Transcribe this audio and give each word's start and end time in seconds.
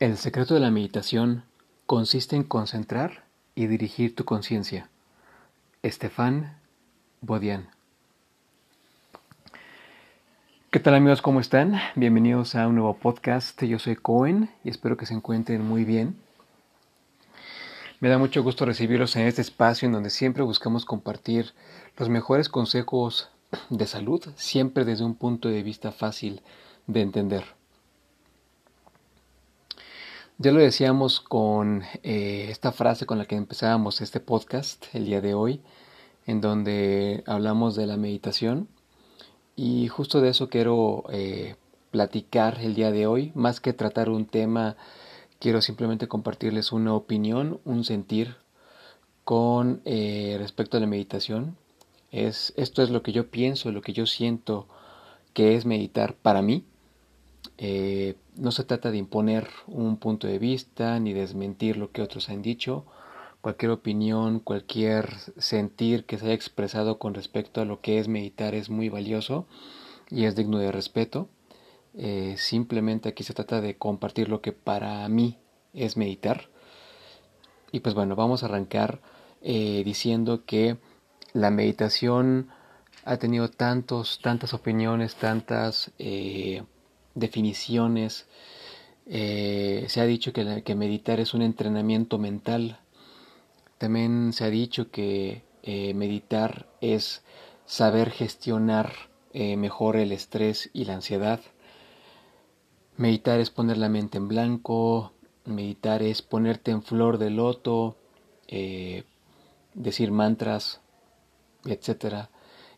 El 0.00 0.16
secreto 0.16 0.54
de 0.54 0.60
la 0.60 0.70
meditación 0.70 1.44
consiste 1.84 2.34
en 2.34 2.42
concentrar 2.42 3.24
y 3.54 3.66
dirigir 3.66 4.14
tu 4.16 4.24
conciencia. 4.24 4.88
Estefan 5.82 6.56
Bodian. 7.20 7.68
¿Qué 10.70 10.80
tal 10.80 10.94
amigos? 10.94 11.20
¿Cómo 11.20 11.38
están? 11.38 11.78
Bienvenidos 11.96 12.54
a 12.54 12.66
un 12.66 12.76
nuevo 12.76 12.96
podcast. 12.96 13.62
Yo 13.62 13.78
soy 13.78 13.94
Cohen 13.94 14.48
y 14.64 14.70
espero 14.70 14.96
que 14.96 15.04
se 15.04 15.12
encuentren 15.12 15.62
muy 15.62 15.84
bien. 15.84 16.16
Me 18.00 18.08
da 18.08 18.16
mucho 18.16 18.42
gusto 18.42 18.64
recibirlos 18.64 19.16
en 19.16 19.26
este 19.26 19.42
espacio 19.42 19.84
en 19.84 19.92
donde 19.92 20.08
siempre 20.08 20.42
buscamos 20.42 20.86
compartir 20.86 21.52
los 21.98 22.08
mejores 22.08 22.48
consejos 22.48 23.28
de 23.68 23.86
salud, 23.86 24.26
siempre 24.36 24.86
desde 24.86 25.04
un 25.04 25.14
punto 25.14 25.50
de 25.50 25.62
vista 25.62 25.92
fácil 25.92 26.40
de 26.86 27.02
entender. 27.02 27.59
Ya 30.42 30.52
lo 30.52 30.60
decíamos 30.60 31.20
con 31.20 31.82
eh, 32.02 32.46
esta 32.48 32.72
frase 32.72 33.04
con 33.04 33.18
la 33.18 33.26
que 33.26 33.36
empezábamos 33.36 34.00
este 34.00 34.20
podcast 34.20 34.86
el 34.94 35.04
día 35.04 35.20
de 35.20 35.34
hoy, 35.34 35.60
en 36.24 36.40
donde 36.40 37.22
hablamos 37.26 37.76
de 37.76 37.86
la 37.86 37.98
meditación. 37.98 38.66
Y 39.54 39.88
justo 39.88 40.22
de 40.22 40.30
eso 40.30 40.48
quiero 40.48 41.04
eh, 41.10 41.56
platicar 41.90 42.58
el 42.62 42.74
día 42.74 42.90
de 42.90 43.06
hoy, 43.06 43.32
más 43.34 43.60
que 43.60 43.74
tratar 43.74 44.08
un 44.08 44.24
tema, 44.24 44.78
quiero 45.40 45.60
simplemente 45.60 46.08
compartirles 46.08 46.72
una 46.72 46.94
opinión, 46.94 47.60
un 47.66 47.84
sentir 47.84 48.36
con 49.24 49.82
eh, 49.84 50.36
respecto 50.38 50.78
a 50.78 50.80
la 50.80 50.86
meditación. 50.86 51.58
Es, 52.12 52.54
esto 52.56 52.82
es 52.82 52.88
lo 52.88 53.02
que 53.02 53.12
yo 53.12 53.30
pienso, 53.30 53.72
lo 53.72 53.82
que 53.82 53.92
yo 53.92 54.06
siento 54.06 54.68
que 55.34 55.54
es 55.56 55.66
meditar 55.66 56.14
para 56.14 56.40
mí. 56.40 56.64
Eh, 57.62 58.16
no 58.36 58.52
se 58.52 58.64
trata 58.64 58.90
de 58.90 58.96
imponer 58.96 59.48
un 59.66 59.98
punto 59.98 60.26
de 60.26 60.38
vista 60.38 60.98
ni 60.98 61.12
desmentir 61.12 61.76
lo 61.76 61.92
que 61.92 62.02
otros 62.02 62.30
han 62.30 62.42
dicho. 62.42 62.86
Cualquier 63.40 63.70
opinión, 63.70 64.40
cualquier 64.40 65.14
sentir 65.38 66.04
que 66.04 66.18
se 66.18 66.26
haya 66.26 66.34
expresado 66.34 66.98
con 66.98 67.14
respecto 67.14 67.60
a 67.60 67.64
lo 67.64 67.80
que 67.80 67.98
es 67.98 68.08
meditar 68.08 68.54
es 68.54 68.70
muy 68.70 68.88
valioso 68.88 69.46
y 70.10 70.24
es 70.24 70.36
digno 70.36 70.58
de 70.58 70.72
respeto. 70.72 71.28
Eh, 71.94 72.36
simplemente 72.38 73.08
aquí 73.08 73.24
se 73.24 73.34
trata 73.34 73.60
de 73.60 73.76
compartir 73.76 74.28
lo 74.28 74.40
que 74.40 74.52
para 74.52 75.06
mí 75.08 75.38
es 75.74 75.96
meditar. 75.96 76.48
Y 77.72 77.80
pues 77.80 77.94
bueno, 77.94 78.16
vamos 78.16 78.42
a 78.42 78.46
arrancar 78.46 79.00
eh, 79.42 79.82
diciendo 79.84 80.44
que 80.44 80.78
la 81.32 81.50
meditación 81.50 82.48
ha 83.04 83.16
tenido 83.18 83.48
tantos, 83.48 84.20
tantas 84.22 84.54
opiniones, 84.54 85.14
tantas 85.16 85.92
definiciones. 87.14 88.26
Eh, 89.06 89.86
se 89.88 90.00
ha 90.00 90.04
dicho 90.04 90.32
que, 90.32 90.74
meditar 90.74 91.20
es 91.20 91.34
un 91.34 91.42
entrenamiento 91.42 92.18
mental. 92.18 92.80
También 93.78 94.32
se 94.32 94.44
ha 94.44 94.50
dicho 94.50 94.90
que 94.90 95.42
eh, 95.62 95.94
meditar 95.94 96.68
es 96.80 97.22
saber 97.66 98.10
gestionar 98.10 98.92
eh, 99.32 99.56
mejor 99.56 99.96
el 99.96 100.12
estrés 100.12 100.70
y 100.72 100.84
la 100.84 100.94
ansiedad. 100.94 101.40
Meditar 102.96 103.40
es 103.40 103.50
poner 103.50 103.78
la 103.78 103.88
mente 103.88 104.18
en 104.18 104.28
blanco. 104.28 105.12
Meditar 105.44 106.02
es 106.02 106.22
ponerte 106.22 106.70
en 106.70 106.82
flor 106.82 107.18
de 107.18 107.30
loto. 107.30 107.96
decir 109.74 110.10
mantras, 110.10 110.80
etcétera. 111.64 112.30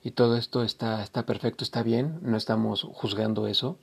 Y 0.03 0.13
todo 0.13 0.37
esto 0.37 0.63
está, 0.63 1.03
está 1.03 1.25
perfecto, 1.27 1.65
está 1.65 1.83
bien, 1.83 2.19
no 2.23 2.37
estamos 2.37 2.83
juzgando 2.93 3.47
eso. 3.47 3.79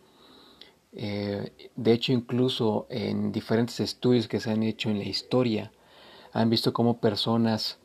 Eh, 0.94 1.70
de 1.76 1.92
hecho, 1.92 2.12
incluso 2.12 2.88
en 2.90 3.32
diferentes 3.32 3.80
estudios 3.80 4.28
que 4.28 4.40
se 4.40 4.52
han 4.52 4.64
hecho 4.64 4.90
en 4.90 4.98
la 4.98 5.06
historia, 5.06 5.72
han 6.34 6.50
visto 6.50 6.74
cómo 6.74 7.00
personas 7.00 7.80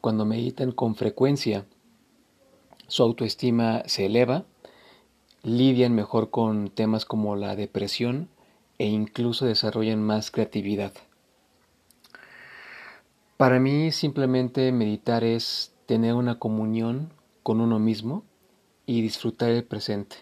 cuando 0.00 0.24
meditan 0.24 0.72
con 0.72 0.94
frecuencia, 0.94 1.66
su 2.88 3.02
autoestima 3.02 3.82
se 3.86 4.06
eleva, 4.06 4.44
lidian 5.42 5.94
mejor 5.94 6.30
con 6.30 6.70
temas 6.70 7.04
como 7.04 7.36
la 7.36 7.56
depresión 7.56 8.28
e 8.78 8.86
incluso 8.86 9.46
desarrollan 9.46 10.02
más 10.02 10.30
creatividad. 10.30 10.92
Para 13.36 13.58
mí 13.58 13.92
simplemente 13.92 14.72
meditar 14.72 15.24
es 15.24 15.74
tener 15.86 16.14
una 16.14 16.38
comunión 16.38 17.12
con 17.42 17.60
uno 17.60 17.78
mismo 17.78 18.24
y 18.86 19.02
disfrutar 19.02 19.50
el 19.50 19.64
presente. 19.64 20.16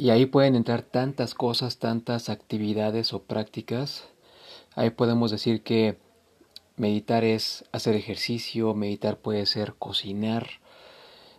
Y 0.00 0.08
ahí 0.08 0.24
pueden 0.24 0.54
entrar 0.54 0.80
tantas 0.80 1.34
cosas, 1.34 1.76
tantas 1.76 2.30
actividades 2.30 3.12
o 3.12 3.22
prácticas. 3.24 4.08
Ahí 4.74 4.88
podemos 4.88 5.30
decir 5.30 5.62
que 5.62 5.98
meditar 6.78 7.22
es 7.22 7.66
hacer 7.70 7.96
ejercicio, 7.96 8.72
meditar 8.72 9.18
puede 9.18 9.44
ser 9.44 9.74
cocinar, 9.74 10.48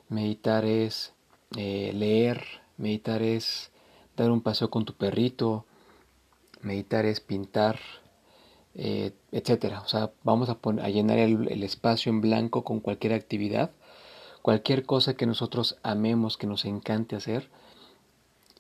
meditar 0.10 0.66
es 0.66 1.12
eh, 1.58 1.92
leer, 1.96 2.44
meditar 2.78 3.24
es 3.24 3.72
dar 4.16 4.30
un 4.30 4.42
paseo 4.42 4.70
con 4.70 4.86
tu 4.86 4.94
perrito, 4.94 5.66
meditar 6.62 7.08
es 7.08 7.20
pintar, 7.20 7.80
eh, 8.76 9.12
etcétera. 9.32 9.82
O 9.82 9.88
sea, 9.88 10.12
vamos 10.24 10.50
a, 10.50 10.60
a 10.84 10.90
llenar 10.90 11.18
el 11.18 11.64
espacio 11.64 12.12
en 12.12 12.22
blanco 12.22 12.64
con 12.64 12.80
cualquier 12.80 13.14
actividad, 13.14 13.72
cualquier 14.44 14.86
cosa 14.86 15.16
que 15.16 15.26
nosotros 15.26 15.80
amemos, 15.82 16.38
que 16.38 16.46
nos 16.46 16.66
encante 16.66 17.16
hacer 17.16 17.50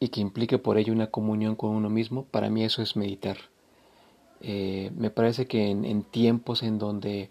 y 0.01 0.09
que 0.09 0.19
implique 0.19 0.57
por 0.57 0.79
ello 0.79 0.91
una 0.91 1.11
comunión 1.11 1.55
con 1.55 1.69
uno 1.69 1.87
mismo, 1.87 2.25
para 2.25 2.49
mí 2.49 2.63
eso 2.63 2.81
es 2.81 2.95
meditar. 2.95 3.37
Eh, 4.41 4.91
me 4.97 5.11
parece 5.11 5.45
que 5.45 5.69
en, 5.69 6.01
tiempos 6.01 6.63
en 6.63 6.79
donde 6.79 7.29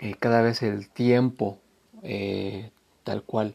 eh, 0.00 0.14
cada 0.20 0.42
vez 0.42 0.62
el 0.62 0.90
tiempo, 0.90 1.58
eh, 2.02 2.70
tal 3.04 3.22
cual, 3.22 3.54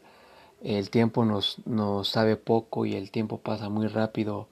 el 0.64 0.90
tiempo 0.90 1.24
nos, 1.24 1.64
nos 1.64 2.08
sabe 2.08 2.34
poco 2.34 2.86
y 2.86 2.94
el 2.94 3.12
tiempo 3.12 3.38
pasa 3.38 3.68
muy 3.68 3.86
rápido 3.86 4.48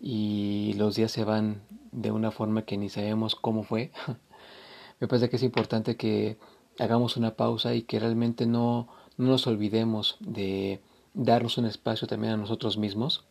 y 0.00 0.74
los 0.78 0.94
días 0.94 1.10
se 1.10 1.24
van 1.24 1.60
de 1.90 2.12
una 2.12 2.30
forma 2.30 2.62
que 2.62 2.76
ni 2.76 2.88
sabemos 2.88 3.34
cómo 3.34 3.64
fue, 3.64 3.90
me 5.00 5.08
parece 5.08 5.28
que 5.28 5.36
es 5.36 5.42
importante 5.42 5.96
que 5.96 6.38
hagamos 6.78 7.16
una 7.16 7.34
pausa 7.34 7.74
y 7.74 7.82
que 7.82 7.98
realmente 7.98 8.46
no, 8.46 8.86
no 9.16 9.26
nos 9.26 9.48
olvidemos 9.48 10.18
de 10.20 10.80
darnos 11.14 11.56
un 11.58 11.64
espacio 11.66 12.06
también 12.06 12.34
a 12.34 12.36
nosotros 12.36 12.76
mismos. 12.76 13.24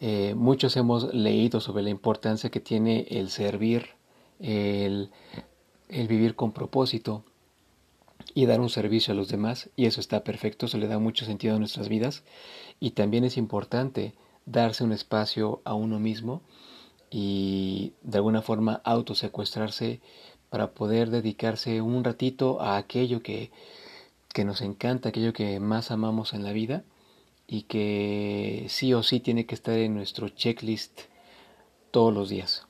Eh, 0.00 0.34
muchos 0.34 0.76
hemos 0.76 1.14
leído 1.14 1.60
sobre 1.60 1.84
la 1.84 1.90
importancia 1.90 2.50
que 2.50 2.60
tiene 2.60 3.06
el 3.08 3.30
servir, 3.30 3.90
el, 4.40 5.10
el 5.88 6.08
vivir 6.08 6.34
con 6.34 6.52
propósito 6.52 7.24
y 8.34 8.46
dar 8.46 8.60
un 8.60 8.68
servicio 8.68 9.12
a 9.12 9.16
los 9.16 9.28
demás, 9.28 9.70
y 9.76 9.86
eso 9.86 10.00
está 10.00 10.24
perfecto, 10.24 10.66
eso 10.66 10.78
le 10.78 10.88
da 10.88 10.98
mucho 10.98 11.24
sentido 11.24 11.54
a 11.54 11.58
nuestras 11.58 11.88
vidas, 11.88 12.24
y 12.80 12.90
también 12.90 13.24
es 13.24 13.36
importante 13.36 14.14
darse 14.44 14.82
un 14.82 14.92
espacio 14.92 15.60
a 15.64 15.74
uno 15.74 16.00
mismo 16.00 16.42
y 17.10 17.92
de 18.02 18.18
alguna 18.18 18.42
forma 18.42 18.80
autosecuestrarse 18.84 20.00
para 20.50 20.72
poder 20.72 21.10
dedicarse 21.10 21.80
un 21.80 22.02
ratito 22.02 22.60
a 22.60 22.76
aquello 22.76 23.22
que, 23.22 23.50
que 24.32 24.44
nos 24.44 24.60
encanta, 24.60 25.08
aquello 25.08 25.32
que 25.32 25.60
más 25.60 25.90
amamos 25.90 26.34
en 26.34 26.44
la 26.44 26.52
vida 26.52 26.84
y 27.46 27.62
que 27.62 28.66
sí 28.68 28.94
o 28.94 29.02
sí 29.02 29.20
tiene 29.20 29.46
que 29.46 29.54
estar 29.54 29.74
en 29.78 29.94
nuestro 29.94 30.28
checklist 30.28 31.02
todos 31.90 32.12
los 32.14 32.28
días. 32.28 32.66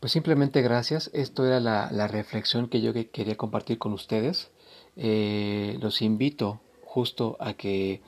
Pues 0.00 0.12
simplemente 0.12 0.62
gracias, 0.62 1.10
esto 1.14 1.46
era 1.46 1.60
la, 1.60 2.08
reflexión 2.08 2.68
que 2.68 2.80
yo 2.80 2.92
quería 2.92 3.36
compartir 3.36 3.78
con 3.78 3.92
ustedes. 3.92 4.50
Eh, 4.96 5.78
los 5.80 6.02
invito 6.02 6.60
justo 6.84 7.36
a 7.38 7.54
que 7.54 8.02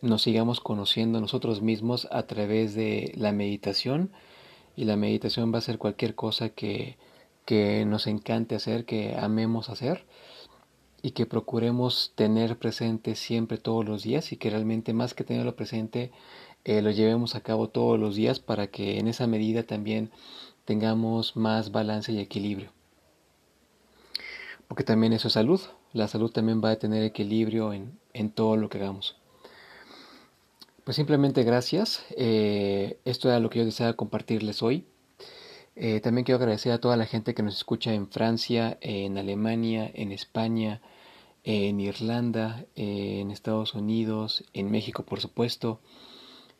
nos 0.00 0.22
sigamos 0.22 0.60
conociendo 0.60 1.20
nosotros 1.20 1.62
mismos 1.62 2.08
a 2.10 2.24
través 2.24 2.74
de 2.74 3.12
la 3.16 3.30
meditación 3.32 4.10
y 4.74 4.84
la 4.84 4.96
meditación 4.96 5.54
va 5.54 5.58
a 5.58 5.62
ser 5.62 5.78
cualquier 5.78 6.16
cosa 6.16 6.48
que, 6.48 6.96
que 7.52 7.84
nos 7.84 8.06
encante 8.06 8.54
hacer, 8.54 8.86
que 8.86 9.14
amemos 9.14 9.68
hacer 9.68 10.06
y 11.02 11.10
que 11.10 11.26
procuremos 11.26 12.14
tener 12.14 12.56
presente 12.56 13.14
siempre 13.14 13.58
todos 13.58 13.84
los 13.84 14.02
días 14.02 14.32
y 14.32 14.38
que 14.38 14.48
realmente 14.48 14.94
más 14.94 15.12
que 15.12 15.22
tenerlo 15.22 15.54
presente 15.54 16.12
eh, 16.64 16.80
lo 16.80 16.90
llevemos 16.90 17.34
a 17.34 17.42
cabo 17.42 17.68
todos 17.68 18.00
los 18.00 18.16
días 18.16 18.40
para 18.40 18.68
que 18.68 18.98
en 18.98 19.06
esa 19.06 19.26
medida 19.26 19.64
también 19.64 20.10
tengamos 20.64 21.36
más 21.36 21.72
balance 21.72 22.10
y 22.10 22.20
equilibrio. 22.20 22.72
Porque 24.66 24.82
también 24.82 25.12
eso 25.12 25.28
es 25.28 25.34
salud. 25.34 25.60
La 25.92 26.08
salud 26.08 26.30
también 26.30 26.62
va 26.64 26.70
a 26.70 26.76
tener 26.76 27.02
equilibrio 27.02 27.74
en, 27.74 27.98
en 28.14 28.30
todo 28.30 28.56
lo 28.56 28.70
que 28.70 28.78
hagamos. 28.78 29.18
Pues 30.84 30.96
simplemente 30.96 31.42
gracias. 31.42 32.02
Eh, 32.16 32.98
esto 33.04 33.28
era 33.28 33.40
lo 33.40 33.50
que 33.50 33.58
yo 33.58 33.66
deseaba 33.66 33.92
compartirles 33.92 34.62
hoy. 34.62 34.86
Eh, 35.74 36.00
también 36.00 36.24
quiero 36.24 36.36
agradecer 36.38 36.72
a 36.72 36.80
toda 36.80 36.96
la 36.96 37.06
gente 37.06 37.34
que 37.34 37.42
nos 37.42 37.56
escucha 37.56 37.94
en 37.94 38.08
Francia, 38.08 38.76
en 38.80 39.16
Alemania, 39.16 39.90
en 39.94 40.12
España, 40.12 40.82
en 41.44 41.80
Irlanda, 41.80 42.66
en 42.76 43.30
Estados 43.30 43.74
Unidos, 43.74 44.44
en 44.52 44.70
México 44.70 45.04
por 45.04 45.20
supuesto, 45.20 45.80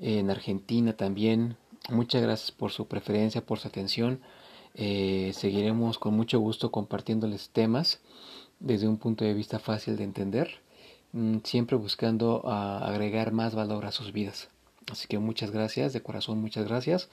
en 0.00 0.30
Argentina 0.30 0.96
también. 0.96 1.56
Muchas 1.90 2.22
gracias 2.22 2.52
por 2.52 2.72
su 2.72 2.86
preferencia, 2.86 3.44
por 3.44 3.58
su 3.58 3.68
atención. 3.68 4.20
Eh, 4.74 5.32
seguiremos 5.34 5.98
con 5.98 6.14
mucho 6.14 6.40
gusto 6.40 6.70
compartiéndoles 6.70 7.50
temas 7.50 8.00
desde 8.60 8.88
un 8.88 8.96
punto 8.96 9.24
de 9.24 9.34
vista 9.34 9.58
fácil 9.58 9.96
de 9.96 10.04
entender, 10.04 10.60
mm, 11.12 11.38
siempre 11.44 11.76
buscando 11.76 12.48
agregar 12.48 13.32
más 13.32 13.54
valor 13.54 13.84
a 13.84 13.92
sus 13.92 14.12
vidas. 14.12 14.48
Así 14.90 15.06
que 15.08 15.18
muchas 15.18 15.50
gracias, 15.50 15.92
de 15.92 16.02
corazón 16.02 16.40
muchas 16.40 16.66
gracias. 16.66 17.10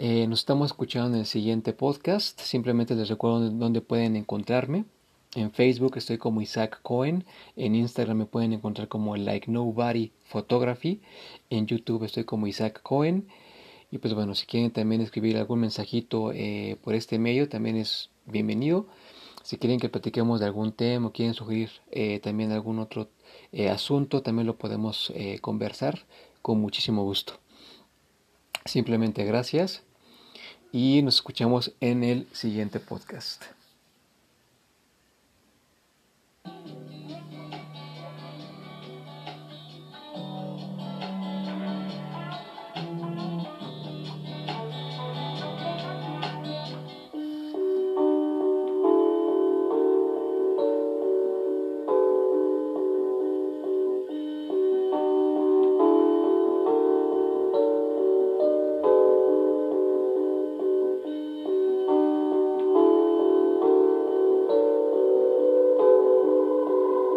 Eh, 0.00 0.28
nos 0.28 0.38
estamos 0.38 0.70
escuchando 0.70 1.16
en 1.16 1.22
el 1.22 1.26
siguiente 1.26 1.72
podcast. 1.72 2.38
Simplemente 2.40 2.94
les 2.94 3.08
recuerdo 3.08 3.50
dónde 3.50 3.80
pueden 3.80 4.14
encontrarme. 4.14 4.84
En 5.34 5.50
Facebook 5.50 5.96
estoy 5.96 6.18
como 6.18 6.40
Isaac 6.40 6.78
Cohen. 6.82 7.24
En 7.56 7.74
Instagram 7.74 8.18
me 8.18 8.26
pueden 8.26 8.52
encontrar 8.52 8.86
como 8.86 9.16
Like 9.16 9.50
Nobody 9.50 10.12
Photography. 10.26 11.00
En 11.50 11.66
YouTube 11.66 12.04
estoy 12.04 12.22
como 12.22 12.46
Isaac 12.46 12.80
Cohen. 12.80 13.26
Y 13.90 13.98
pues 13.98 14.14
bueno, 14.14 14.36
si 14.36 14.46
quieren 14.46 14.70
también 14.70 15.00
escribir 15.00 15.36
algún 15.36 15.58
mensajito 15.58 16.30
eh, 16.32 16.76
por 16.84 16.94
este 16.94 17.18
medio, 17.18 17.48
también 17.48 17.74
es 17.74 18.10
bienvenido. 18.24 18.86
Si 19.42 19.56
quieren 19.58 19.80
que 19.80 19.88
platiquemos 19.88 20.38
de 20.38 20.46
algún 20.46 20.70
tema 20.70 21.08
o 21.08 21.12
quieren 21.12 21.34
sugerir 21.34 21.70
eh, 21.90 22.20
también 22.20 22.52
algún 22.52 22.78
otro 22.78 23.08
asunto, 23.68 24.22
también 24.22 24.46
lo 24.46 24.58
podemos 24.58 25.12
conversar 25.40 26.06
con 26.40 26.60
muchísimo 26.60 27.02
gusto. 27.02 27.40
Simplemente 28.64 29.24
gracias 29.24 29.87
y 30.72 31.02
nos 31.02 31.16
escuchamos 31.16 31.72
en 31.80 32.04
el 32.04 32.26
siguiente 32.32 32.80
podcast. 32.80 33.57